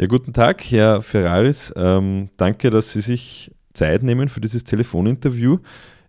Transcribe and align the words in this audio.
Ja, 0.00 0.06
guten 0.06 0.32
Tag, 0.32 0.62
Herr 0.62 1.02
Ferraris. 1.02 1.74
Ähm, 1.76 2.30
danke, 2.38 2.70
dass 2.70 2.90
Sie 2.90 3.02
sich 3.02 3.54
Zeit 3.74 4.02
nehmen 4.02 4.30
für 4.30 4.40
dieses 4.40 4.64
Telefoninterview. 4.64 5.58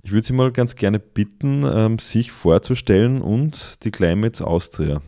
Ich 0.01 0.13
würde 0.13 0.25
Sie 0.25 0.31
mal 0.31 0.49
ganz 0.53 0.77
gerne 0.77 0.97
bitten, 0.97 1.65
ähm, 1.69 1.99
sich 1.99 2.31
vorzustellen 2.31 3.21
und 3.21 3.83
die 3.83 3.91
Climates 3.91 4.41
Austria. 4.41 5.01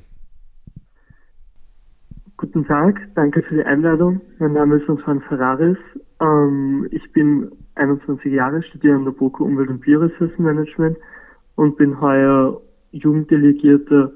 Guten 2.36 2.66
Tag, 2.66 3.00
danke 3.16 3.42
für 3.44 3.56
die 3.56 3.64
Einladung. 3.64 4.20
Mein 4.40 4.52
Name 4.52 4.76
ist 4.76 4.90
Antoine 4.90 5.22
Ferraris. 5.30 5.78
Ähm, 6.20 6.86
ich 6.92 7.10
bin 7.14 7.54
21 7.76 8.34
Jahre, 8.34 8.64
studiere 8.64 8.96
an 8.96 9.06
der 9.06 9.12
BOKU 9.12 9.46
Umwelt- 9.46 9.70
und 9.70 9.80
Bioressourcenmanagement 9.80 10.98
und 11.56 11.78
bin 11.78 12.02
heuer 12.02 12.60
Jugenddelegierter 12.92 14.12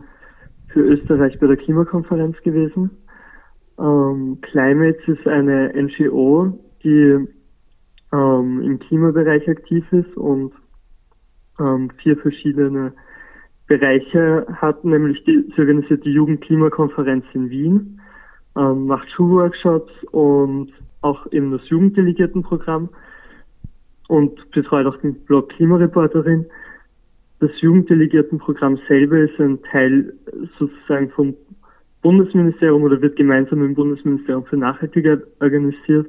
für 0.73 0.81
Österreich 0.81 1.39
bei 1.39 1.47
der 1.47 1.55
Klimakonferenz 1.55 2.35
gewesen. 2.43 2.91
Ähm, 3.79 4.39
Climates 4.41 5.07
ist 5.07 5.27
eine 5.27 5.71
NGO, 5.75 6.57
die 6.83 7.27
ähm, 8.13 8.61
im 8.61 8.79
Klimabereich 8.79 9.47
aktiv 9.49 9.85
ist 9.91 10.15
und 10.17 10.53
ähm, 11.59 11.91
vier 12.01 12.17
verschiedene 12.17 12.93
Bereiche 13.67 14.47
hat, 14.53 14.83
nämlich 14.85 15.23
die, 15.25 15.45
sie 15.55 15.61
organisiert 15.61 16.05
die 16.05 16.11
Jugendklimakonferenz 16.11 17.25
in 17.33 17.49
Wien, 17.49 17.99
ähm, 18.55 18.87
macht 18.87 19.09
Schulworkshops 19.11 19.91
und 20.11 20.71
auch 21.01 21.31
eben 21.31 21.51
das 21.51 21.67
Jugenddelegiertenprogramm 21.69 22.89
und 24.07 24.51
betreut 24.51 24.87
auch 24.87 24.97
den 24.97 25.15
Blog 25.25 25.49
Klimareporterin. 25.49 26.45
Das 27.39 27.51
Jugenddelegiertenprogramm 27.61 28.79
selber 28.87 29.19
ist 29.19 29.39
ein 29.39 29.61
Teil 29.63 30.13
sozusagen 30.57 31.09
vom 31.11 31.35
Bundesministerium 32.07 32.83
oder 32.83 33.01
wird 33.01 33.17
gemeinsam 33.17 33.65
im 33.65 33.75
Bundesministerium 33.75 34.45
für 34.45 34.55
Nachhaltigkeit 34.55 35.23
organisiert 35.41 36.07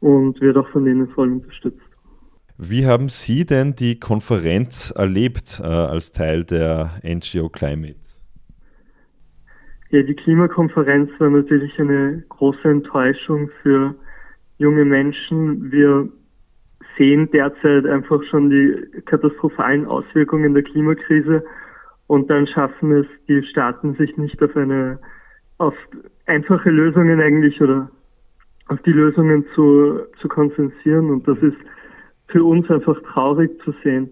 und 0.00 0.38
wird 0.42 0.58
auch 0.58 0.68
von 0.68 0.84
denen 0.84 1.08
voll 1.08 1.32
unterstützt. 1.32 1.80
Wie 2.58 2.84
haben 2.84 3.08
Sie 3.08 3.46
denn 3.46 3.74
die 3.74 3.98
Konferenz 3.98 4.92
erlebt 4.94 5.58
äh, 5.58 5.66
als 5.66 6.12
Teil 6.12 6.44
der 6.44 6.90
NGO 7.02 7.48
Climate? 7.48 7.96
Ja, 9.88 10.02
die 10.02 10.14
Klimakonferenz 10.14 11.08
war 11.18 11.30
natürlich 11.30 11.72
eine 11.78 12.22
große 12.28 12.68
Enttäuschung 12.68 13.48
für 13.62 13.94
junge 14.58 14.84
Menschen. 14.84 15.72
Wir 15.72 16.10
sehen 16.98 17.30
derzeit 17.32 17.86
einfach 17.86 18.22
schon 18.24 18.50
die 18.50 19.00
katastrophalen 19.06 19.86
Auswirkungen 19.86 20.52
der 20.52 20.62
Klimakrise 20.62 21.42
und 22.06 22.30
dann 22.30 22.46
schaffen 22.46 22.92
es 22.92 23.06
die 23.28 23.42
Staaten 23.44 23.94
sich 23.94 24.16
nicht 24.16 24.42
auf 24.42 24.56
eine 24.56 24.98
auf 25.58 25.74
einfache 26.26 26.70
Lösungen 26.70 27.20
eigentlich 27.20 27.60
oder 27.60 27.90
auf 28.68 28.80
die 28.82 28.92
Lösungen 28.92 29.44
zu, 29.54 30.00
zu 30.20 30.28
konzentrieren 30.28 31.10
und 31.10 31.26
das 31.28 31.38
ist 31.38 31.56
für 32.28 32.42
uns 32.44 32.68
einfach 32.70 32.96
traurig 33.12 33.50
zu 33.64 33.74
sehen. 33.84 34.10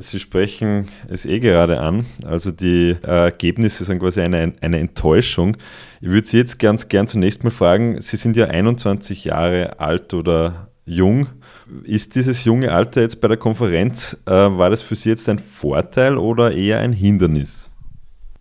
Sie 0.00 0.20
sprechen 0.20 0.88
es 1.08 1.26
eh 1.26 1.40
gerade 1.40 1.80
an. 1.80 2.04
Also 2.24 2.52
die 2.52 2.96
Ergebnisse 3.02 3.84
sind 3.84 3.98
quasi 3.98 4.20
eine, 4.20 4.52
eine 4.60 4.78
Enttäuschung. 4.78 5.56
Ich 6.00 6.08
würde 6.08 6.26
Sie 6.26 6.36
jetzt 6.36 6.60
ganz 6.60 6.88
gern 6.88 7.08
zunächst 7.08 7.42
mal 7.42 7.50
fragen, 7.50 8.00
Sie 8.00 8.16
sind 8.16 8.36
ja 8.36 8.46
21 8.46 9.24
Jahre 9.24 9.80
alt 9.80 10.14
oder 10.14 10.67
jung. 10.88 11.26
Ist 11.84 12.16
dieses 12.16 12.44
junge 12.44 12.72
Alter 12.72 13.02
jetzt 13.02 13.20
bei 13.20 13.28
der 13.28 13.36
Konferenz, 13.36 14.20
äh, 14.26 14.30
war 14.30 14.70
das 14.70 14.82
für 14.82 14.94
Sie 14.94 15.10
jetzt 15.10 15.28
ein 15.28 15.38
Vorteil 15.38 16.16
oder 16.16 16.52
eher 16.52 16.80
ein 16.80 16.92
Hindernis? 16.92 17.70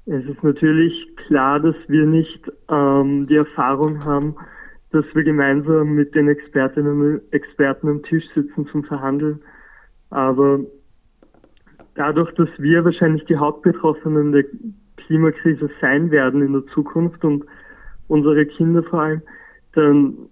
Es 0.06 0.23
ist 0.26 0.42
natürlich 0.42 0.94
klar, 1.28 1.59
dass 1.59 1.76
wir 1.88 2.06
nicht 2.06 2.52
ähm, 2.70 3.28
die 3.28 3.36
Erfahrung 3.36 4.06
haben, 4.06 4.36
dass 4.92 5.06
wir 5.14 5.23
gemeinsam 5.23 5.95
mit 5.95 6.16
den 6.16 6.30
Expertinnen 6.30 7.02
und 7.02 7.34
Experten 7.34 7.89
am 7.89 8.04
Tisch 8.04 8.23
sitzen 8.34 8.67
zum 8.72 8.86
Verhandeln. 8.86 9.42
Aber 10.09 10.61
dadurch, 11.95 12.33
dass 12.36 12.49
wir 12.58 12.86
wahrscheinlich 12.86 13.26
die 13.26 13.36
Hauptbetroffenen 13.36 14.32
der 14.32 14.45
Klimakrise 14.95 15.70
sein 15.82 16.10
werden 16.11 16.42
in 16.42 16.54
der 16.54 16.66
Zukunft 16.67 17.26
und 17.26 17.43
unsere 18.08 18.45
Kinder 18.45 18.83
vor 18.83 19.02
allem, 19.02 19.22
dann 19.73 20.30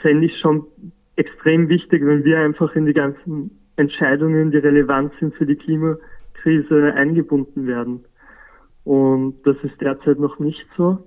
fände 0.00 0.26
ich 0.26 0.38
schon 0.40 0.66
extrem 1.16 1.68
wichtig, 1.68 2.04
wenn 2.04 2.24
wir 2.24 2.38
einfach 2.38 2.74
in 2.76 2.86
die 2.86 2.92
ganzen 2.92 3.58
Entscheidungen, 3.76 4.50
die 4.50 4.58
relevant 4.58 5.12
sind 5.18 5.34
für 5.34 5.46
die 5.46 5.56
Klimakrise, 5.56 6.94
eingebunden 6.94 7.66
werden. 7.66 8.04
Und 8.84 9.44
das 9.44 9.56
ist 9.62 9.80
derzeit 9.80 10.18
noch 10.18 10.38
nicht 10.38 10.64
so. 10.76 10.98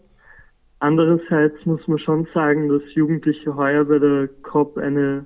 Andererseits 0.79 1.65
muss 1.65 1.87
man 1.87 1.99
schon 1.99 2.27
sagen, 2.33 2.69
dass 2.69 2.81
Jugendliche 2.93 3.55
heuer 3.55 3.85
bei 3.85 3.99
der 3.99 4.27
COP 4.43 4.77
eine 4.77 5.25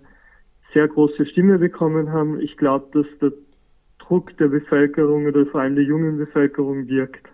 sehr 0.74 0.88
große 0.88 1.26
Stimme 1.28 1.60
bekommen 1.60 2.12
haben. 2.12 2.40
Ich 2.40 2.58
glaube, 2.58 2.88
dass 2.94 3.20
der 3.20 3.34
Druck 4.00 4.36
der 4.38 4.48
Bevölkerung 4.48 5.26
oder 5.26 5.46
vor 5.46 5.62
allem 5.62 5.76
der 5.76 5.84
jungen 5.84 6.18
Bevölkerung 6.18 6.88
wirkt. 6.88 7.28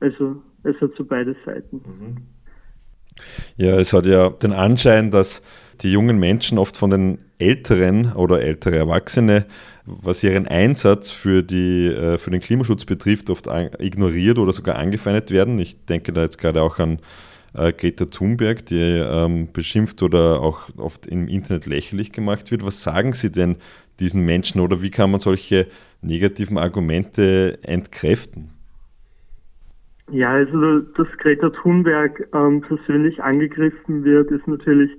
Also 0.00 0.42
es 0.62 0.80
hat 0.80 0.92
so 0.96 1.04
beide 1.04 1.36
Seiten. 1.44 1.76
Mhm. 1.76 2.16
Ja, 3.56 3.78
es 3.78 3.92
hat 3.92 4.06
ja 4.06 4.30
den 4.30 4.52
Anschein, 4.52 5.10
dass 5.10 5.42
die 5.80 5.92
jungen 5.92 6.18
Menschen 6.18 6.58
oft 6.58 6.76
von 6.76 6.90
den 6.90 7.18
Älteren 7.38 8.12
oder 8.14 8.40
ältere 8.40 8.76
Erwachsene, 8.76 9.46
was 9.84 10.22
ihren 10.24 10.48
Einsatz 10.48 11.10
für, 11.10 11.42
die, 11.42 11.86
äh, 11.86 12.18
für 12.18 12.30
den 12.30 12.40
Klimaschutz 12.40 12.84
betrifft, 12.84 13.30
oft 13.30 13.46
ignoriert 13.78 14.38
oder 14.38 14.52
sogar 14.52 14.76
angefeindet 14.76 15.30
werden. 15.30 15.58
Ich 15.58 15.84
denke 15.84 16.12
da 16.12 16.22
jetzt 16.22 16.38
gerade 16.38 16.62
auch 16.62 16.78
an 16.78 16.98
äh, 17.54 17.72
Greta 17.72 18.06
Thunberg, 18.06 18.66
die 18.66 18.80
ähm, 18.80 19.52
beschimpft 19.52 20.02
oder 20.02 20.40
auch 20.40 20.68
oft 20.76 21.06
im 21.06 21.28
Internet 21.28 21.66
lächerlich 21.66 22.12
gemacht 22.12 22.50
wird. 22.50 22.64
Was 22.64 22.82
sagen 22.82 23.12
Sie 23.12 23.30
denn 23.30 23.56
diesen 24.00 24.24
Menschen 24.24 24.60
oder 24.60 24.82
wie 24.82 24.90
kann 24.90 25.10
man 25.10 25.20
solche 25.20 25.66
negativen 26.02 26.58
Argumente 26.58 27.58
entkräften? 27.62 28.55
Ja, 30.16 30.30
also 30.30 30.80
dass 30.80 31.08
Greta 31.18 31.50
Thunberg 31.50 32.26
ähm, 32.32 32.62
persönlich 32.62 33.22
angegriffen 33.22 34.02
wird, 34.02 34.30
ist 34.30 34.48
natürlich 34.48 34.90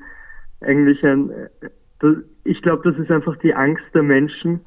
eigentlich 0.62 1.04
ein, 1.04 1.32
äh, 1.32 2.14
ich 2.44 2.62
glaube, 2.62 2.88
das 2.88 3.02
ist 3.02 3.10
einfach 3.10 3.36
die 3.38 3.56
Angst 3.56 3.84
der 3.96 4.04
Menschen, 4.04 4.62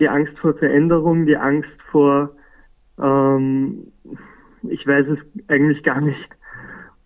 die 0.00 0.08
Angst 0.08 0.36
vor 0.40 0.54
Veränderung, 0.54 1.26
die 1.26 1.36
Angst 1.36 1.80
vor, 1.92 2.34
ähm, 3.00 3.92
ich 4.64 4.84
weiß 4.84 5.06
es 5.06 5.18
eigentlich 5.46 5.84
gar 5.84 6.00
nicht. 6.00 6.28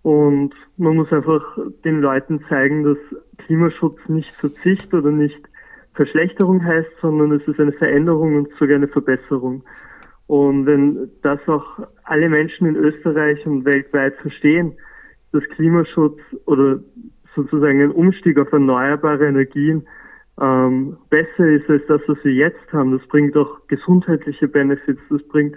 Und 0.01 0.55
man 0.79 0.97
muss 0.97 1.13
einfach 1.13 1.59
den 1.85 2.01
Leuten 2.01 2.43
zeigen, 2.49 2.85
dass 2.85 2.99
Klimaschutz 3.37 3.99
nicht 4.09 4.35
Verzicht 4.35 4.95
oder 4.95 5.11
nicht 5.11 5.47
Verschlechterung 5.93 6.65
heißt, 6.65 6.89
sondern 7.03 7.33
es 7.33 7.47
ist 7.47 7.61
eine 7.61 7.73
Veränderung 7.73 8.37
und 8.37 8.49
sogar 8.59 8.77
eine 8.77 8.89
Verbesserung. 8.89 9.63
Und 10.29 10.67
wenn 10.67 11.11
das 11.23 11.41
auch 11.49 11.65
alle 12.05 12.29
Menschen 12.29 12.67
in 12.67 12.77
Österreich 12.77 13.45
und 13.47 13.65
weltweit 13.65 14.15
verstehen, 14.17 14.75
dass 15.33 15.43
Klimaschutz 15.57 16.21
oder 16.45 16.81
sozusagen 17.35 17.83
ein 17.83 17.91
Umstieg 17.91 18.39
auf 18.39 18.53
erneuerbare 18.53 19.27
Energien 19.27 19.87
ähm, 20.41 20.99
besser 21.09 21.49
ist 21.49 21.69
als 21.69 21.83
das, 21.89 22.03
was 22.07 22.19
wir 22.25 22.33
jetzt 22.33 22.73
haben. 22.73 22.93
Das 22.93 23.07
bringt 23.09 23.37
auch 23.37 23.67
gesundheitliche 23.69 24.49
Benefits, 24.49 25.01
das 25.09 25.23
bringt 25.29 25.57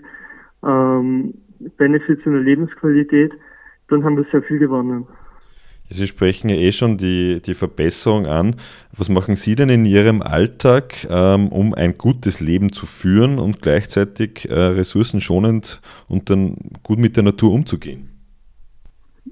ähm, 0.63 1.33
Benefits 1.77 2.25
in 2.25 2.31
der 2.31 2.41
Lebensqualität, 2.41 3.33
dann 3.89 4.03
haben 4.03 4.17
wir 4.17 4.25
sehr 4.31 4.41
viel 4.43 4.57
gewonnen. 4.57 5.05
Sie 5.91 6.07
sprechen 6.07 6.49
ja 6.49 6.55
eh 6.55 6.71
schon 6.71 6.97
die, 6.97 7.41
die 7.41 7.53
Verbesserung 7.53 8.25
an. 8.25 8.55
Was 8.95 9.09
machen 9.09 9.35
Sie 9.35 9.55
denn 9.55 9.69
in 9.69 9.85
Ihrem 9.85 10.21
Alltag, 10.21 11.05
ähm, 11.09 11.49
um 11.49 11.73
ein 11.73 11.97
gutes 11.97 12.39
Leben 12.39 12.71
zu 12.71 12.85
führen 12.85 13.39
und 13.39 13.61
gleichzeitig 13.61 14.49
äh, 14.49 14.53
ressourcenschonend 14.53 15.81
und 16.07 16.29
dann 16.29 16.55
gut 16.83 16.99
mit 16.99 17.17
der 17.17 17.23
Natur 17.23 17.51
umzugehen? 17.51 18.09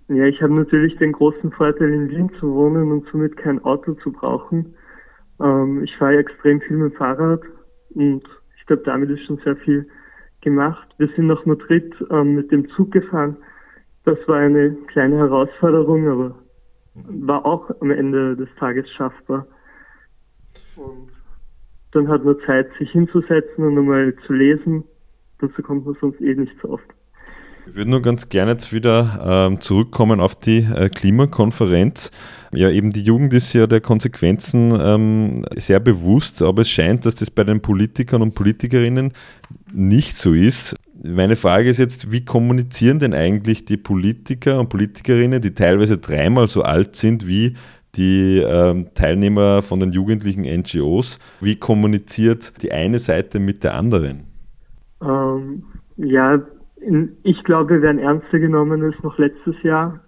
Ja, 0.10 0.26
ich 0.26 0.42
habe 0.42 0.54
natürlich 0.54 0.98
den 0.98 1.14
großen 1.14 1.52
Vorteil, 1.52 1.94
in 1.94 2.10
Wien 2.10 2.30
zu 2.40 2.54
wohnen 2.54 2.92
und 2.92 3.08
somit 3.12 3.38
kein 3.38 3.64
Auto 3.64 3.94
zu 3.94 4.12
brauchen. 4.12 4.74
Ähm, 5.42 5.84
ich 5.84 5.96
fahre 5.98 6.18
extrem 6.18 6.60
viel 6.62 6.78
mit 6.78 6.94
dem 6.94 6.98
Fahrrad 6.98 7.42
und 7.96 8.24
ich 8.58 8.66
glaube, 8.66 8.84
damit 8.86 9.10
ist 9.10 9.24
schon 9.26 9.40
sehr 9.44 9.56
viel 9.56 9.88
gemacht. 10.42 10.88
Wir 10.98 11.08
sind 11.16 11.28
nach 11.28 11.46
Madrid 11.46 11.94
ähm, 12.12 12.36
mit 12.36 12.52
dem 12.52 12.70
Zug 12.72 12.92
gefahren. 12.92 13.38
Das 14.06 14.18
war 14.28 14.38
eine 14.38 14.72
kleine 14.88 15.18
Herausforderung, 15.18 16.08
aber 16.08 16.36
war 16.94 17.46
auch 17.46 17.70
am 17.82 17.92
Ende 17.92 18.36
des 18.36 18.50
Tages 18.60 18.90
schaffbar. 18.92 19.46
Und 20.76 21.10
dann 21.92 22.08
hat 22.08 22.24
man 22.24 22.38
Zeit, 22.46 22.70
sich 22.78 22.92
hinzusetzen 22.92 23.64
und 23.66 23.78
einmal 23.78 24.14
zu 24.28 24.34
lesen. 24.34 24.84
Dazu 25.40 25.62
kommt 25.62 25.86
man 25.86 25.96
sonst 26.00 26.22
eh 26.22 26.36
nicht 26.36 26.54
so 26.62 26.70
oft. 26.70 26.86
Ich 27.68 27.76
würde 27.76 27.92
nur 27.92 28.02
ganz 28.02 28.30
gerne 28.30 28.52
jetzt 28.52 28.74
wieder 28.74 29.20
ähm, 29.24 29.62
zurückkommen 29.62 30.20
auf 30.20 30.36
die 30.36 30.66
äh, 30.74 30.90
Klimakonferenz. 30.90 32.10
Ja, 32.52 32.70
eben 32.72 32.90
die 32.90 33.04
Jugend 33.04 33.32
ist 33.34 33.54
ja 33.54 33.68
der 33.68 33.80
Konsequenzen 33.80 34.74
ähm, 34.80 35.46
sehr 35.56 35.80
bewusst, 35.80 36.42
aber 36.42 36.64
es 36.64 36.70
scheint, 36.70 37.06
dass 37.06 37.14
das 37.14 37.30
bei 37.30 37.44
den 37.44 37.62
Politikern 37.62 38.24
und 38.24 38.34
Politikerinnen 38.34 39.14
nicht 39.72 40.16
so 40.16 40.34
ist. 40.34 40.76
Meine 41.02 41.38
Frage 41.38 41.70
ist 41.70 41.78
jetzt, 41.78 42.12
wie 42.12 42.26
kommunizieren 42.26 43.00
denn 43.00 43.14
eigentlich 43.14 43.64
die 43.64 43.78
Politiker 43.78 44.60
und 44.60 44.70
Politikerinnen, 44.70 45.42
die 45.42 45.54
teilweise 45.54 45.98
dreimal 45.98 46.48
so 46.48 46.62
alt 46.62 46.96
sind 46.98 47.26
wie 47.26 47.56
die 47.96 48.44
ähm, 48.46 48.88
Teilnehmer 48.94 49.62
von 49.62 49.80
den 49.80 49.92
jugendlichen 49.92 50.42
NGOs, 50.44 51.20
wie 51.42 51.56
kommuniziert 51.56 52.62
die 52.62 52.72
eine 52.72 53.00
Seite 53.00 53.40
mit 53.40 53.64
der 53.64 53.76
anderen? 53.76 54.26
Ähm, 55.02 55.64
ja, 55.96 56.42
in, 56.82 57.18
ich 57.24 57.44
glaube, 57.44 57.76
wir 57.76 57.82
werden 57.82 58.00
ernster 58.00 58.40
genommen 58.40 58.84
als 58.84 59.02
noch 59.02 59.18
letztes 59.18 59.56
Jahr. 59.64 60.02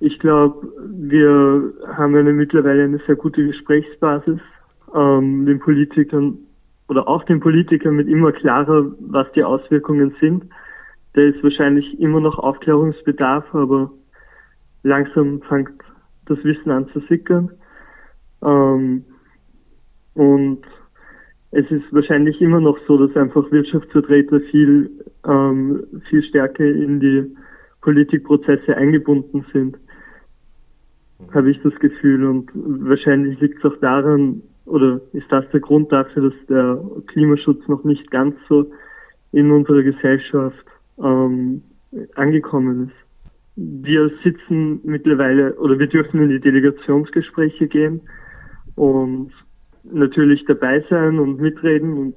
Ich 0.00 0.18
glaube, 0.18 0.66
wir 0.90 1.72
haben 1.96 2.16
eine 2.16 2.32
mittlerweile 2.32 2.84
eine 2.84 3.00
sehr 3.06 3.16
gute 3.16 3.46
Gesprächsbasis. 3.46 4.40
Ähm, 4.94 5.46
den 5.46 5.60
Politikern 5.60 6.38
oder 6.92 7.08
auch 7.08 7.24
den 7.24 7.40
Politikern 7.40 7.96
mit 7.96 8.06
immer 8.06 8.32
klarer, 8.32 8.84
was 9.00 9.26
die 9.32 9.42
Auswirkungen 9.42 10.14
sind. 10.20 10.44
Da 11.14 11.22
ist 11.22 11.42
wahrscheinlich 11.42 11.98
immer 11.98 12.20
noch 12.20 12.38
Aufklärungsbedarf, 12.38 13.54
aber 13.54 13.90
langsam 14.82 15.40
fängt 15.48 15.72
das 16.26 16.36
Wissen 16.44 16.70
an 16.70 16.88
zu 16.88 17.00
sickern. 17.08 17.50
Ähm, 18.42 19.04
und 20.12 20.60
es 21.50 21.70
ist 21.70 21.90
wahrscheinlich 21.92 22.42
immer 22.42 22.60
noch 22.60 22.76
so, 22.86 22.98
dass 22.98 23.16
einfach 23.16 23.50
Wirtschaftsvertreter 23.50 24.40
viel, 24.50 24.90
ähm, 25.26 25.84
viel 26.10 26.22
stärker 26.24 26.64
in 26.64 27.00
die 27.00 27.34
Politikprozesse 27.80 28.76
eingebunden 28.76 29.46
sind, 29.50 29.78
habe 31.32 31.50
ich 31.50 31.62
das 31.62 31.74
Gefühl. 31.76 32.26
Und 32.26 32.50
wahrscheinlich 32.54 33.40
liegt 33.40 33.64
es 33.64 33.72
auch 33.72 33.78
daran, 33.78 34.42
oder 34.66 35.00
ist 35.12 35.30
das 35.30 35.44
der 35.52 35.60
Grund 35.60 35.90
dafür, 35.92 36.30
dass 36.30 36.46
der 36.48 36.80
Klimaschutz 37.06 37.66
noch 37.68 37.84
nicht 37.84 38.10
ganz 38.10 38.36
so 38.48 38.70
in 39.32 39.50
unserer 39.50 39.82
Gesellschaft 39.82 40.64
ähm, 41.02 41.62
angekommen 42.14 42.88
ist. 42.88 43.02
Wir 43.56 44.10
sitzen 44.22 44.80
mittlerweile 44.84 45.54
oder 45.56 45.78
wir 45.78 45.86
dürfen 45.86 46.22
in 46.22 46.30
die 46.30 46.40
Delegationsgespräche 46.40 47.66
gehen 47.66 48.00
und 48.76 49.32
natürlich 49.84 50.44
dabei 50.46 50.84
sein 50.88 51.18
und 51.18 51.40
mitreden 51.40 51.98
und 51.98 52.16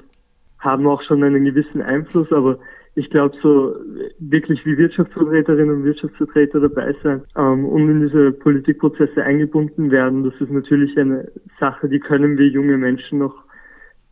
haben 0.59 0.87
auch 0.87 1.01
schon 1.03 1.23
einen 1.23 1.45
gewissen 1.45 1.81
Einfluss, 1.81 2.31
aber 2.31 2.59
ich 2.95 3.09
glaube, 3.09 3.35
so 3.41 3.75
wirklich 4.19 4.65
wie 4.65 4.77
Wirtschaftsvertreterinnen 4.77 5.75
und 5.75 5.83
Wirtschaftsvertreter 5.83 6.61
dabei 6.61 6.95
sein 7.03 7.21
ähm, 7.37 7.65
und 7.65 7.89
in 7.89 8.01
diese 8.01 8.31
Politikprozesse 8.31 9.21
eingebunden 9.21 9.91
werden, 9.91 10.23
das 10.23 10.33
ist 10.39 10.49
natürlich 10.49 10.97
eine 10.97 11.29
Sache, 11.59 11.89
die 11.89 11.99
können 11.99 12.37
wir 12.37 12.47
junge 12.47 12.77
Menschen 12.77 13.19
noch 13.19 13.35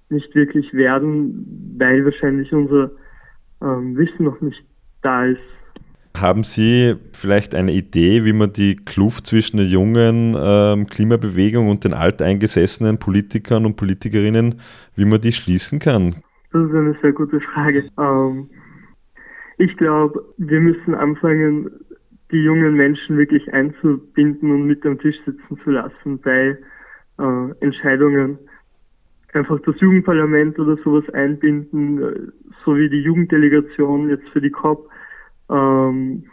nicht 0.10 0.36
wirklich 0.36 0.74
werden, 0.74 1.76
weil 1.78 2.04
wahrscheinlich 2.04 2.52
unser 2.52 2.92
ähm, 3.62 3.96
Wissen 3.96 4.26
noch 4.26 4.42
nicht 4.42 4.64
da 5.02 5.26
ist. 5.26 5.40
Haben 6.16 6.44
Sie 6.44 6.96
vielleicht 7.14 7.56
eine 7.56 7.72
Idee, 7.72 8.24
wie 8.26 8.34
man 8.34 8.54
die 8.54 8.76
Kluft 8.76 9.28
zwischen 9.28 9.58
der 9.58 9.66
jungen 9.66 10.36
ähm, 10.38 10.88
Klimabewegung 10.88 11.70
und 11.70 11.86
den 11.86 11.94
alteingesessenen 11.94 13.00
Politikern 13.00 13.66
und 13.66 13.78
Politikerinnen, 13.78 14.60
wie 14.96 15.06
man 15.06 15.22
die 15.22 15.32
schließen 15.32 15.80
kann? 15.80 16.18
Das 16.52 16.68
ist 16.68 16.76
eine 16.76 16.96
sehr 17.02 17.14
gute 17.14 17.40
Frage. 17.42 17.86
Ähm, 17.98 18.48
ich 19.58 19.76
glaube, 19.78 20.24
wir 20.38 20.60
müssen 20.60 20.96
anfangen, 20.96 21.70
die 22.32 22.44
jungen 22.44 22.76
Menschen 22.76 23.18
wirklich 23.18 23.54
einzubinden 23.54 24.52
und 24.52 24.66
mit 24.66 24.86
am 24.86 25.00
Tisch 25.00 25.16
sitzen 25.26 25.60
zu 25.64 25.70
lassen 25.70 26.20
bei 26.20 26.58
äh, 27.20 27.52
Entscheidungen. 27.60 28.40
Einfach 29.34 29.60
das 29.62 29.80
Jugendparlament 29.80 30.58
oder 30.60 30.78
sowas 30.78 31.08
einbinden, 31.14 32.02
äh, 32.02 32.32
so 32.66 32.76
wie 32.76 32.90
die 32.90 33.02
Jugenddelegation 33.02 34.10
jetzt 34.10 34.28
für 34.30 34.42
die 34.42 34.50
COP, 34.50 34.90
ähm, 35.50 36.24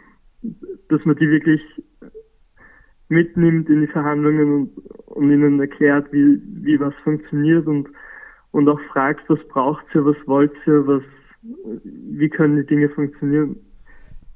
dass 0.89 1.05
man 1.05 1.15
die 1.17 1.29
wirklich 1.29 1.61
mitnimmt 3.09 3.69
in 3.69 3.81
die 3.81 3.87
Verhandlungen 3.87 4.53
und, 4.53 4.77
und 5.05 5.31
ihnen 5.31 5.59
erklärt, 5.59 6.11
wie, 6.11 6.41
wie 6.63 6.79
was 6.79 6.95
funktioniert 7.03 7.67
und, 7.67 7.89
und 8.51 8.67
auch 8.69 8.79
fragt, 8.91 9.29
was 9.29 9.45
braucht 9.49 9.85
ihr, 9.93 10.05
was 10.05 10.15
wollt 10.25 10.53
ihr, 10.65 10.87
was 10.87 11.03
wie 11.41 12.29
können 12.29 12.57
die 12.57 12.65
Dinge 12.65 12.89
funktionieren. 12.89 13.57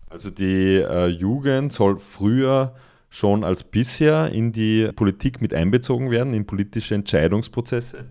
Also 0.09 0.29
die 0.29 0.77
äh, 0.77 1.07
Jugend 1.07 1.71
soll 1.71 1.97
früher 1.97 2.73
schon 3.09 3.43
als 3.43 3.63
bisher 3.63 4.29
in 4.31 4.51
die 4.51 4.89
Politik 4.95 5.41
mit 5.41 5.53
einbezogen 5.53 6.11
werden, 6.11 6.33
in 6.33 6.45
politische 6.45 6.95
Entscheidungsprozesse? 6.95 8.05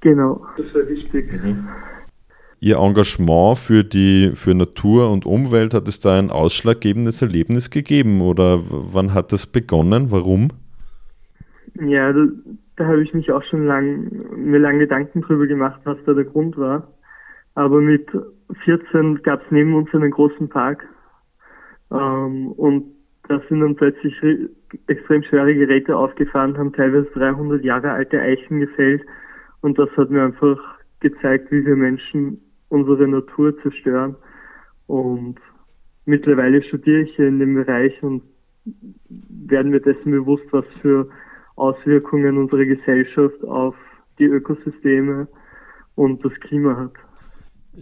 Genau, 0.00 0.46
das 0.56 0.74
wäre 0.74 0.88
wichtig. 0.88 1.32
Mhm. 1.32 1.68
Ihr 2.60 2.78
Engagement 2.78 3.58
für 3.58 3.84
die 3.84 4.32
für 4.34 4.54
Natur 4.54 5.10
und 5.10 5.26
Umwelt 5.26 5.74
hat 5.74 5.88
es 5.88 6.00
da 6.00 6.18
ein 6.18 6.30
ausschlaggebendes 6.30 7.20
Erlebnis 7.20 7.70
gegeben 7.70 8.22
oder 8.22 8.60
wann 8.62 9.12
hat 9.12 9.32
das 9.32 9.46
begonnen? 9.46 10.10
Warum? 10.10 10.48
Ja, 11.74 12.12
da, 12.12 12.26
da 12.76 12.86
habe 12.86 13.02
ich 13.02 13.12
mich 13.12 13.30
auch 13.30 13.42
schon 13.44 13.66
lang, 13.66 14.10
mir 14.36 14.58
lange 14.58 14.80
Gedanken 14.80 15.20
drüber 15.20 15.46
gemacht, 15.46 15.80
was 15.84 15.98
da 16.06 16.14
der 16.14 16.24
Grund 16.24 16.56
war. 16.56 16.88
Aber 17.56 17.80
mit 17.80 18.06
14 18.64 19.22
gab 19.22 19.42
es 19.42 19.50
neben 19.50 19.74
uns 19.74 19.92
einen 19.94 20.10
großen 20.10 20.48
Park 20.48 20.86
ähm, 21.90 22.52
und 22.52 22.94
da 23.28 23.40
sind 23.48 23.60
dann 23.60 23.74
plötzlich 23.74 24.14
extrem 24.86 25.22
schwere 25.24 25.54
Geräte 25.54 25.96
aufgefahren, 25.96 26.56
haben 26.58 26.74
teilweise 26.74 27.08
300 27.14 27.64
Jahre 27.64 27.90
alte 27.90 28.20
Eichen 28.20 28.60
gefällt 28.60 29.02
und 29.62 29.78
das 29.78 29.88
hat 29.96 30.10
mir 30.10 30.22
einfach 30.22 30.58
gezeigt, 31.00 31.50
wie 31.50 31.64
wir 31.64 31.76
Menschen 31.76 32.40
unsere 32.68 33.08
Natur 33.08 33.58
zerstören. 33.62 34.16
Und 34.86 35.36
mittlerweile 36.04 36.62
studiere 36.62 37.02
ich 37.02 37.16
hier 37.16 37.28
in 37.28 37.38
dem 37.38 37.54
Bereich 37.54 38.00
und 38.02 38.22
werden 39.06 39.70
mir 39.70 39.80
dessen 39.80 40.12
bewusst, 40.12 40.44
was 40.50 40.66
für 40.82 41.08
Auswirkungen 41.56 42.36
unsere 42.36 42.66
Gesellschaft 42.66 43.42
auf 43.44 43.74
die 44.18 44.26
Ökosysteme 44.26 45.26
und 45.94 46.22
das 46.24 46.34
Klima 46.40 46.76
hat. 46.76 47.05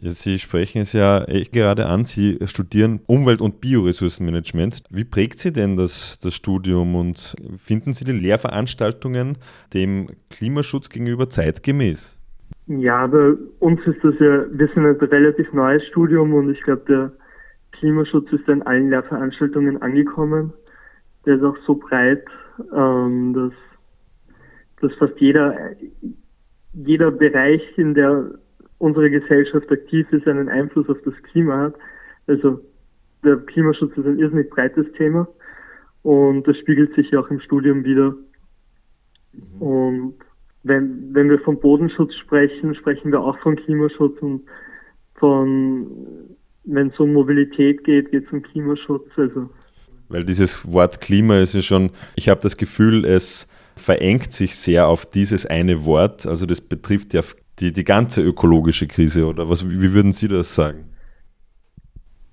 Sie 0.00 0.38
sprechen 0.38 0.82
es 0.82 0.92
ja 0.92 1.22
echt 1.24 1.52
gerade 1.52 1.86
an. 1.86 2.04
Sie 2.04 2.38
studieren 2.46 3.00
Umwelt- 3.06 3.40
und 3.40 3.60
Bioressourcenmanagement. 3.60 4.82
Wie 4.90 5.04
prägt 5.04 5.38
Sie 5.38 5.52
denn 5.52 5.76
das, 5.76 6.18
das 6.18 6.34
Studium 6.34 6.94
und 6.94 7.36
finden 7.56 7.94
Sie 7.94 8.04
die 8.04 8.12
Lehrveranstaltungen 8.12 9.38
dem 9.72 10.08
Klimaschutz 10.30 10.88
gegenüber 10.88 11.28
zeitgemäß? 11.28 12.16
Ja, 12.66 13.06
bei 13.06 13.34
uns 13.60 13.80
ist 13.86 14.02
das 14.02 14.14
ja, 14.18 14.46
wir 14.50 14.68
sind 14.74 14.86
ein 14.86 14.96
relativ 14.96 15.52
neues 15.52 15.84
Studium 15.86 16.32
und 16.34 16.50
ich 16.50 16.60
glaube, 16.62 16.82
der 16.88 17.12
Klimaschutz 17.72 18.32
ist 18.32 18.48
in 18.48 18.62
allen 18.62 18.90
Lehrveranstaltungen 18.90 19.80
angekommen. 19.82 20.52
Der 21.26 21.36
ist 21.36 21.42
auch 21.42 21.56
so 21.66 21.74
breit, 21.74 22.24
ähm, 22.74 23.34
dass, 23.34 23.52
dass 24.80 24.98
fast 24.98 25.20
jeder, 25.20 25.54
jeder 26.72 27.10
Bereich 27.10 27.62
in 27.76 27.94
der 27.94 28.30
unsere 28.78 29.10
Gesellschaft 29.10 29.70
aktiv 29.70 30.06
ist, 30.12 30.26
einen 30.26 30.48
Einfluss 30.48 30.88
auf 30.88 30.98
das 31.04 31.14
Klima 31.22 31.58
hat. 31.58 31.74
Also 32.26 32.60
der 33.24 33.36
Klimaschutz 33.36 33.96
ist 33.96 34.06
ein 34.06 34.18
irrsinnig 34.18 34.50
breites 34.50 34.86
Thema 34.96 35.28
und 36.02 36.46
das 36.46 36.56
spiegelt 36.58 36.94
sich 36.94 37.10
ja 37.10 37.20
auch 37.20 37.30
im 37.30 37.40
Studium 37.40 37.84
wieder. 37.84 38.14
Mhm. 39.32 39.62
Und 39.62 40.14
wenn, 40.62 41.14
wenn 41.14 41.30
wir 41.30 41.38
vom 41.40 41.58
Bodenschutz 41.60 42.14
sprechen, 42.14 42.74
sprechen 42.74 43.12
wir 43.12 43.20
auch 43.20 43.38
von 43.38 43.56
Klimaschutz 43.56 44.20
und 44.20 44.42
von, 45.14 45.86
wenn 46.64 46.88
es 46.88 46.98
um 46.98 47.12
Mobilität 47.12 47.84
geht, 47.84 48.10
geht 48.10 48.26
es 48.26 48.32
um 48.32 48.42
Klimaschutz. 48.42 49.08
Also. 49.16 49.50
Weil 50.08 50.24
dieses 50.24 50.70
Wort 50.70 51.00
Klima 51.00 51.38
ist 51.38 51.54
ja 51.54 51.62
schon, 51.62 51.90
ich 52.16 52.28
habe 52.28 52.40
das 52.40 52.56
Gefühl, 52.56 53.04
es 53.04 53.48
verengt 53.76 54.32
sich 54.32 54.56
sehr 54.56 54.86
auf 54.86 55.06
dieses 55.06 55.46
eine 55.46 55.84
Wort. 55.84 56.26
Also 56.26 56.46
das 56.46 56.60
betrifft 56.60 57.14
ja 57.14 57.22
die, 57.60 57.72
die 57.72 57.84
ganze 57.84 58.22
ökologische 58.22 58.86
Krise 58.86 59.26
oder 59.26 59.48
was, 59.48 59.68
wie 59.68 59.94
würden 59.94 60.12
Sie 60.12 60.28
das 60.28 60.54
sagen? 60.54 60.84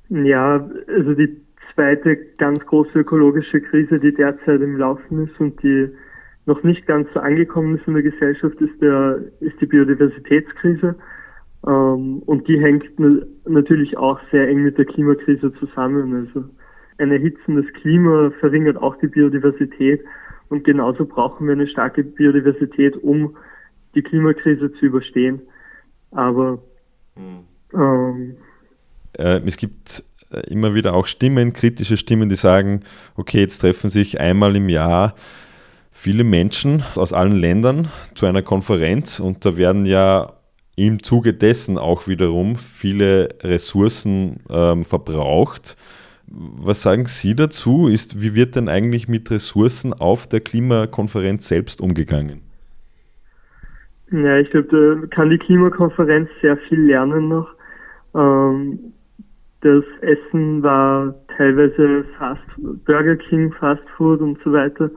Ja, 0.10 0.70
also 0.88 1.13
die 1.13 1.38
zweite 1.74 2.18
ganz 2.38 2.66
große 2.66 3.00
ökologische 3.00 3.62
Krise, 3.62 4.00
die 4.00 4.13
derzeit 4.13 4.62
im 4.62 4.78
Laufen 4.78 5.25
ist 5.25 5.40
und 5.40 5.62
die 5.63 5.90
noch 6.46 6.63
nicht 6.63 6.86
ganz 6.88 7.08
so 7.13 7.20
angekommen 7.20 7.78
ist 7.78 7.88
in 7.88 7.94
der 7.94 8.04
Gesellschaft, 8.04 8.60
ist, 8.60 8.82
der, 8.82 9.20
ist 9.40 9.60
die 9.62 9.68
Biodiversitätskrise. 9.68 10.96
Ähm, 11.68 12.20
und 12.25 12.48
die 12.48 12.60
hängt 12.60 12.86
natürlich 13.48 13.96
auch 13.98 14.20
sehr 14.32 14.48
eng 14.50 14.63
mit 14.63 14.78
der 14.78 14.86
Klimakrise 14.86 15.54
zusammen. 15.54 16.28
Also 16.28 16.50
ein 16.98 17.12
erhitzendes 17.12 17.66
Klima 17.74 18.32
verringert 18.40 18.78
auch 18.78 18.96
die 18.98 19.08
Biodiversität 19.08 20.04
und 20.50 20.63
genauso 20.63 21.06
brauchen 21.06 21.48
wir 21.48 21.54
eine 21.54 21.68
starke 21.68 22.04
Biodiversität, 22.04 22.98
um 22.98 23.36
die 23.96 24.02
Klimakrise 24.02 24.72
zu 24.74 24.86
überstehen. 24.86 25.42
Aber 26.12 26.60
hm. 27.16 27.46
ähm, 27.74 28.38
äh, 29.18 29.42
es 29.46 29.58
gibt 29.58 30.04
äh, 30.32 30.40
immer 30.52 30.74
wieder 30.74 30.94
auch 30.94 31.08
Stimmen, 31.08 31.54
kritische 31.54 31.98
Stimmen, 31.98 32.30
die 32.30 32.36
sagen, 32.36 32.82
okay, 33.16 33.40
jetzt 33.40 33.60
treffen 33.60 33.90
sich 33.90 34.20
einmal 34.20 34.56
im 34.56 34.70
Jahr 34.70 35.16
viele 35.92 36.24
Menschen 36.24 36.84
aus 36.96 37.14
allen 37.14 37.36
Ländern 37.36 37.90
zu 38.16 38.26
einer 38.26 38.42
Konferenz 38.42 39.20
und 39.20 39.46
da 39.46 39.58
werden 39.58 39.86
ja 39.86 40.34
im 40.76 41.04
Zuge 41.04 41.34
dessen 41.34 41.78
auch 41.78 42.08
wiederum 42.08 42.56
viele 42.56 43.30
Ressourcen 43.42 44.40
ähm, 44.50 44.86
verbraucht. 44.86 45.76
Was 46.26 46.82
sagen 46.82 47.08
Sie 47.08 47.36
dazu? 47.36 47.88
Ist, 47.88 48.22
wie 48.22 48.36
wird 48.36 48.56
denn 48.56 48.70
eigentlich 48.70 49.10
mit 49.10 49.30
Ressourcen 49.30 49.94
auf 49.94 50.28
der 50.28 50.40
Klimakonferenz 50.40 51.48
selbst 51.48 51.82
umgegangen? 51.82 52.42
Ja, 54.12 54.38
ich 54.38 54.50
glaube, 54.51 54.68
da 55.00 55.08
kann 55.08 55.30
die 55.30 55.38
Klimakonferenz 55.38 56.30
sehr 56.41 56.58
viel 56.58 56.82
lernen 56.82 57.30
noch. 57.30 57.48
Ähm, 58.13 58.94
das 59.62 59.86
Essen 60.01 60.62
war 60.62 61.15
teilweise 61.38 62.03
Fast 62.18 62.41
Burger 62.86 63.15
King, 63.15 63.53
Fast 63.53 63.88
Food 63.96 64.20
und 64.20 64.38
so 64.44 64.51
weiter, 64.51 64.91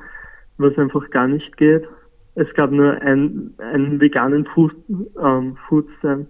was 0.59 0.76
einfach 0.78 1.09
gar 1.11 1.28
nicht 1.28 1.56
geht. 1.56 1.87
Es 2.35 2.52
gab 2.54 2.73
nur 2.73 3.00
ein, 3.02 3.54
einen 3.59 4.00
veganen 4.00 4.47
Food, 4.47 4.75
ähm, 5.23 5.56
Foodstand, 5.68 6.28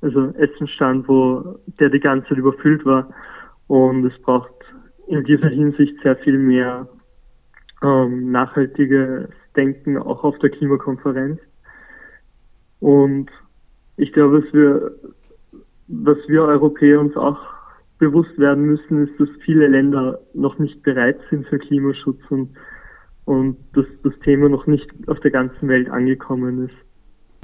also 0.00 0.26
Essenstand, 0.34 1.08
wo 1.08 1.58
der 1.80 1.90
die 1.90 1.98
ganze 1.98 2.28
Zeit 2.28 2.38
überfüllt 2.38 2.84
war. 2.84 3.08
Und 3.66 4.04
es 4.04 4.16
braucht 4.22 4.52
in 5.08 5.24
dieser 5.24 5.48
Hinsicht 5.48 6.00
sehr 6.02 6.16
viel 6.18 6.38
mehr 6.38 6.88
ähm, 7.82 8.30
nachhaltiges 8.30 9.28
Denken 9.56 9.98
auch 9.98 10.22
auf 10.22 10.38
der 10.38 10.50
Klimakonferenz. 10.50 11.40
Und 12.80 13.30
ich 13.96 14.12
glaube, 14.12 14.42
dass 14.42 14.52
wir, 14.52 14.92
was 15.88 16.18
wir 16.28 16.42
Europäer 16.42 17.00
uns 17.00 17.16
auch 17.16 17.38
bewusst 17.98 18.38
werden 18.38 18.64
müssen, 18.64 19.06
ist, 19.06 19.18
dass 19.18 19.28
viele 19.44 19.68
Länder 19.68 20.20
noch 20.34 20.58
nicht 20.58 20.82
bereit 20.82 21.18
sind 21.30 21.46
für 21.46 21.58
Klimaschutz 21.58 22.20
und, 22.28 22.50
und 23.24 23.56
dass 23.74 23.86
das 24.02 24.12
Thema 24.22 24.48
noch 24.48 24.66
nicht 24.66 24.88
auf 25.06 25.18
der 25.20 25.30
ganzen 25.30 25.68
Welt 25.68 25.88
angekommen 25.88 26.66
ist. 26.66 26.74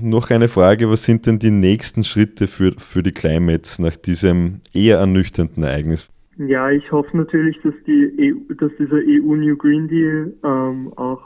Noch 0.05 0.31
eine 0.31 0.49
Frage, 0.49 0.91
was 0.91 1.05
sind 1.05 1.27
denn 1.27 1.39
die 1.39 1.51
nächsten 1.51 2.03
Schritte 2.03 2.47
für, 2.47 2.73
für 2.73 3.03
die 3.03 3.12
Climates 3.12 3.79
nach 3.79 3.97
diesem 3.97 4.61
eher 4.73 4.99
ernüchternden 4.99 5.62
Ereignis? 5.62 6.11
Ja, 6.39 6.71
ich 6.71 6.91
hoffe 6.91 7.17
natürlich, 7.17 7.61
dass, 7.62 7.75
die 7.87 8.35
EU, 8.35 8.55
dass 8.55 8.73
dieser 8.79 8.97
EU 8.97 9.37
New 9.37 9.57
Green 9.57 9.87
Deal 9.89 10.33
ähm, 10.43 10.93
auch, 10.97 11.23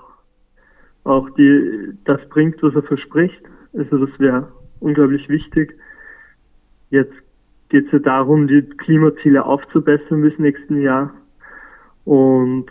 auch 1.04 1.30
die, 1.30 1.92
das 2.04 2.20
bringt, 2.28 2.62
was 2.62 2.74
er 2.74 2.82
verspricht. 2.82 3.40
Also 3.76 4.04
das 4.04 4.18
wäre 4.18 4.48
unglaublich 4.80 5.28
wichtig. 5.28 5.76
Jetzt 6.90 7.14
geht 7.68 7.86
es 7.86 7.92
ja 7.92 7.98
darum, 7.98 8.46
die 8.46 8.62
Klimaziele 8.62 9.44
aufzubessern 9.44 10.22
bis 10.22 10.38
nächsten 10.38 10.80
Jahr. 10.80 11.12
Und 12.04 12.66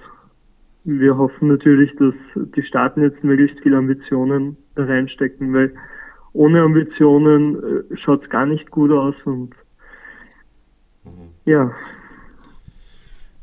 wir 0.83 1.17
hoffen 1.17 1.49
natürlich, 1.49 1.93
dass 1.97 2.13
die 2.35 2.63
Staaten 2.63 3.01
jetzt 3.01 3.23
möglichst 3.23 3.59
viele 3.61 3.77
Ambitionen 3.77 4.57
reinstecken, 4.75 5.53
weil 5.53 5.73
ohne 6.33 6.61
Ambitionen 6.61 7.55
äh, 7.55 7.97
schaut 7.97 8.23
es 8.23 8.29
gar 8.29 8.45
nicht 8.45 8.69
gut 8.69 8.91
aus 8.91 9.15
und 9.25 9.55
mhm. 11.03 11.29
ja. 11.45 11.73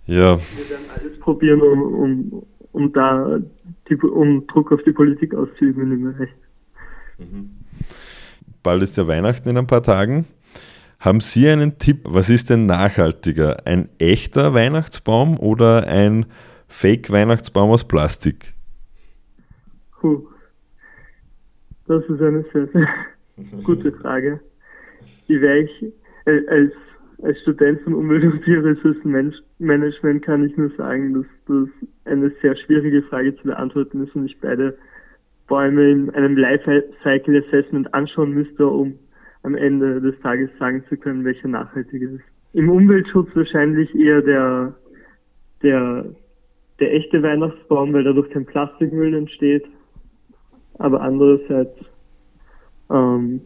Ja. 0.06 0.36
Wir 0.36 0.70
werden 0.70 0.86
alles 0.94 1.18
probieren, 1.20 1.62
um, 1.62 1.82
um, 1.82 2.46
um 2.72 2.92
da 2.92 3.40
die, 3.88 3.96
um 3.96 4.46
Druck 4.46 4.72
auf 4.72 4.82
die 4.84 4.92
Politik 4.92 5.34
auszuüben 5.34 5.84
in 5.84 5.90
dem 5.90 6.12
Bereich. 6.12 6.30
Mhm. 7.18 7.50
Bald 8.62 8.82
ist 8.82 8.96
ja 8.96 9.06
Weihnachten 9.08 9.48
in 9.48 9.58
ein 9.58 9.66
paar 9.66 9.82
Tagen. 9.82 10.26
Haben 11.00 11.20
Sie 11.20 11.48
einen 11.48 11.78
Tipp? 11.78 12.02
Was 12.04 12.30
ist 12.30 12.48
denn 12.50 12.66
nachhaltiger? 12.66 13.66
Ein 13.66 13.88
echter 13.98 14.54
Weihnachtsbaum 14.54 15.38
oder 15.38 15.88
ein 15.88 16.26
Fake-Weihnachtsbaum 16.68 17.70
aus 17.70 17.86
Plastik? 17.86 18.54
Puh. 20.00 20.28
Das 21.86 22.04
ist 22.04 22.22
eine 22.22 22.44
sehr, 22.52 22.68
sehr 22.68 22.88
gute 23.64 23.90
Frage. 23.92 24.40
Die 25.28 25.40
wäre 25.40 25.58
ich 25.58 25.92
äh, 26.26 26.46
als, 26.48 26.72
als 27.22 27.40
Student 27.40 27.80
von 27.82 27.94
Umwelt- 27.94 28.24
und 28.24 28.44
Tierressourcenmanagement 28.44 30.24
kann 30.24 30.44
ich 30.44 30.56
nur 30.56 30.70
sagen, 30.76 31.14
dass 31.14 31.26
das 31.48 31.68
eine 32.04 32.32
sehr 32.40 32.56
schwierige 32.56 33.02
Frage 33.02 33.36
zu 33.36 33.42
beantworten 33.42 34.04
ist 34.04 34.14
und 34.14 34.26
ich 34.26 34.38
beide 34.40 34.78
Bäume 35.52 35.90
in 35.90 36.08
einem 36.14 36.34
Lifecycle 36.34 37.44
Assessment 37.44 37.92
anschauen 37.92 38.32
müsste, 38.32 38.66
um 38.66 38.98
am 39.42 39.54
Ende 39.54 40.00
des 40.00 40.18
Tages 40.22 40.48
sagen 40.58 40.82
zu 40.88 40.96
können, 40.96 41.26
welcher 41.26 41.46
nachhaltiger 41.46 42.08
ist. 42.08 42.24
Im 42.54 42.70
Umweltschutz 42.70 43.28
wahrscheinlich 43.34 43.94
eher 43.94 44.22
der, 44.22 44.74
der, 45.62 46.06
der 46.80 46.94
echte 46.94 47.22
Weihnachtsbaum, 47.22 47.92
weil 47.92 48.02
dadurch 48.02 48.30
kein 48.30 48.46
Plastikmüll 48.46 49.12
entsteht. 49.12 49.66
Aber 50.78 51.02
andererseits, 51.02 51.76
ähm, 52.90 53.42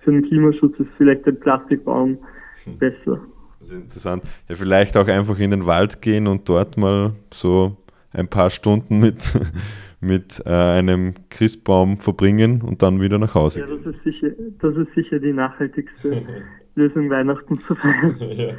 für 0.00 0.12
den 0.12 0.28
Klimaschutz 0.28 0.78
ist 0.78 0.90
vielleicht 0.98 1.24
der 1.24 1.32
Plastikbaum 1.32 2.18
hm. 2.64 2.78
besser. 2.78 3.22
Das 3.60 3.70
ist 3.70 3.82
interessant. 3.82 4.24
Ja, 4.46 4.56
vielleicht 4.56 4.94
auch 4.98 5.08
einfach 5.08 5.38
in 5.38 5.52
den 5.52 5.64
Wald 5.64 6.02
gehen 6.02 6.26
und 6.26 6.46
dort 6.50 6.76
mal 6.76 7.12
so 7.32 7.78
ein 8.12 8.28
paar 8.28 8.50
Stunden 8.50 9.00
mit 9.00 9.38
mit 10.00 10.42
äh, 10.46 10.50
einem 10.50 11.14
Christbaum 11.28 11.98
verbringen 11.98 12.62
und 12.62 12.82
dann 12.82 13.00
wieder 13.00 13.18
nach 13.18 13.34
Hause. 13.34 13.60
Ja, 13.60 13.66
das 13.66 13.94
ist 13.94 14.04
sicher, 14.04 14.28
das 14.60 14.76
ist 14.76 14.94
sicher 14.94 15.18
die 15.18 15.32
nachhaltigste 15.32 16.22
Lösung, 16.74 17.10
Weihnachten 17.10 17.60
zu 17.60 17.74
feiern. 17.74 18.16
ja. 18.20 18.54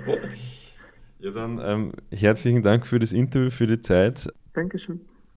ja, 1.20 1.32
dann 1.32 1.60
ähm, 1.64 1.92
herzlichen 2.12 2.64
Dank 2.64 2.86
für 2.86 3.00
das 3.00 3.14
Interview, 3.14 3.50
für 3.50 3.68
die 3.68 3.80
Zeit. 3.80 4.32
Dankeschön. 4.54 5.00